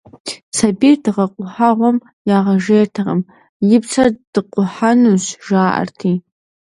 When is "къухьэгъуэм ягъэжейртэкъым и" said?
1.33-3.77